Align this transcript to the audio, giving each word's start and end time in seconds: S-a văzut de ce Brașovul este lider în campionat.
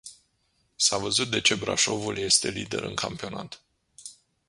S-a 0.77 0.97
văzut 0.97 1.27
de 1.31 1.41
ce 1.41 1.55
Brașovul 1.55 2.17
este 2.17 2.49
lider 2.49 2.83
în 2.83 2.93
campionat. 2.95 3.61